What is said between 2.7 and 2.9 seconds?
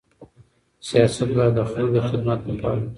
وي.